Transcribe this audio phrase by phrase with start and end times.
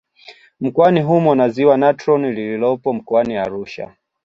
[0.59, 3.95] Mkoani humo na Ziwa Natron lililopo Mkoani Arusha